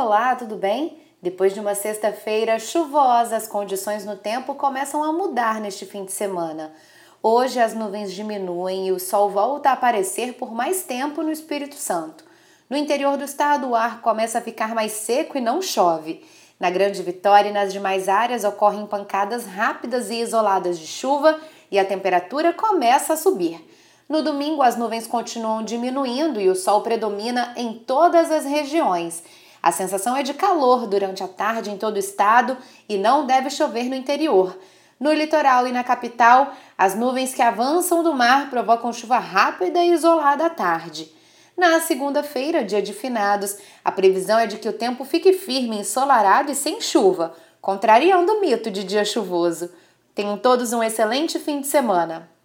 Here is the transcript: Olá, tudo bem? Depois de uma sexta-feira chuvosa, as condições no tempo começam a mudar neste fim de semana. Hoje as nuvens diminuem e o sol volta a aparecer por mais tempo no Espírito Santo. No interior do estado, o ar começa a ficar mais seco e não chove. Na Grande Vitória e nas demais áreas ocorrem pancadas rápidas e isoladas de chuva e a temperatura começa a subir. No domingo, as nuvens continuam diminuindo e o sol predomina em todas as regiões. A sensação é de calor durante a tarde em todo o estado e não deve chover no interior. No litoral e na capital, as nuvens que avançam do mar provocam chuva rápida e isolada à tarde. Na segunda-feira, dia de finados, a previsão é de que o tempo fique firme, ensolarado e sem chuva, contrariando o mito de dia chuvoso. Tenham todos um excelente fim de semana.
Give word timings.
Olá, 0.00 0.36
tudo 0.36 0.54
bem? 0.54 0.96
Depois 1.20 1.52
de 1.52 1.58
uma 1.58 1.74
sexta-feira 1.74 2.56
chuvosa, 2.60 3.36
as 3.36 3.48
condições 3.48 4.04
no 4.04 4.14
tempo 4.14 4.54
começam 4.54 5.02
a 5.02 5.12
mudar 5.12 5.60
neste 5.60 5.84
fim 5.84 6.04
de 6.04 6.12
semana. 6.12 6.72
Hoje 7.20 7.58
as 7.58 7.74
nuvens 7.74 8.12
diminuem 8.12 8.86
e 8.86 8.92
o 8.92 9.00
sol 9.00 9.28
volta 9.28 9.70
a 9.70 9.72
aparecer 9.72 10.34
por 10.34 10.54
mais 10.54 10.84
tempo 10.84 11.20
no 11.20 11.32
Espírito 11.32 11.74
Santo. 11.74 12.22
No 12.70 12.76
interior 12.76 13.16
do 13.16 13.24
estado, 13.24 13.66
o 13.66 13.74
ar 13.74 14.00
começa 14.00 14.38
a 14.38 14.40
ficar 14.40 14.72
mais 14.72 14.92
seco 14.92 15.36
e 15.36 15.40
não 15.40 15.60
chove. 15.60 16.24
Na 16.60 16.70
Grande 16.70 17.02
Vitória 17.02 17.48
e 17.48 17.52
nas 17.52 17.72
demais 17.72 18.08
áreas 18.08 18.44
ocorrem 18.44 18.86
pancadas 18.86 19.46
rápidas 19.46 20.10
e 20.10 20.20
isoladas 20.20 20.78
de 20.78 20.86
chuva 20.86 21.40
e 21.72 21.76
a 21.76 21.84
temperatura 21.84 22.52
começa 22.52 23.14
a 23.14 23.16
subir. 23.16 23.68
No 24.08 24.22
domingo, 24.22 24.62
as 24.62 24.76
nuvens 24.76 25.08
continuam 25.08 25.64
diminuindo 25.64 26.40
e 26.40 26.48
o 26.48 26.54
sol 26.54 26.82
predomina 26.82 27.52
em 27.56 27.74
todas 27.74 28.30
as 28.30 28.44
regiões. 28.44 29.24
A 29.68 29.70
sensação 29.70 30.16
é 30.16 30.22
de 30.22 30.32
calor 30.32 30.86
durante 30.86 31.22
a 31.22 31.28
tarde 31.28 31.70
em 31.70 31.76
todo 31.76 31.96
o 31.96 31.98
estado 31.98 32.56
e 32.88 32.96
não 32.96 33.26
deve 33.26 33.50
chover 33.50 33.84
no 33.84 33.94
interior. 33.94 34.58
No 34.98 35.12
litoral 35.12 35.66
e 35.66 35.72
na 35.72 35.84
capital, 35.84 36.54
as 36.78 36.94
nuvens 36.94 37.34
que 37.34 37.42
avançam 37.42 38.02
do 38.02 38.14
mar 38.14 38.48
provocam 38.48 38.90
chuva 38.94 39.18
rápida 39.18 39.78
e 39.84 39.92
isolada 39.92 40.46
à 40.46 40.48
tarde. 40.48 41.12
Na 41.54 41.80
segunda-feira, 41.80 42.64
dia 42.64 42.80
de 42.80 42.94
finados, 42.94 43.58
a 43.84 43.92
previsão 43.92 44.38
é 44.38 44.46
de 44.46 44.56
que 44.56 44.70
o 44.70 44.72
tempo 44.72 45.04
fique 45.04 45.34
firme, 45.34 45.80
ensolarado 45.80 46.50
e 46.50 46.54
sem 46.54 46.80
chuva, 46.80 47.34
contrariando 47.60 48.32
o 48.32 48.40
mito 48.40 48.70
de 48.70 48.82
dia 48.82 49.04
chuvoso. 49.04 49.70
Tenham 50.14 50.38
todos 50.38 50.72
um 50.72 50.82
excelente 50.82 51.38
fim 51.38 51.60
de 51.60 51.66
semana. 51.66 52.37